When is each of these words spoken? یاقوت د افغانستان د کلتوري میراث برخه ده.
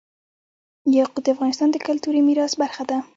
یاقوت 0.97 1.23
د 1.25 1.27
افغانستان 1.35 1.69
د 1.71 1.75
کلتوري 1.87 2.21
میراث 2.27 2.53
برخه 2.61 2.83
ده. 2.89 2.97